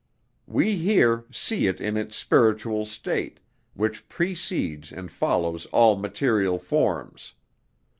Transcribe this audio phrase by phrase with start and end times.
[0.47, 3.39] We here see it in its spiritual state,
[3.75, 7.33] which precedes and follows all material forms.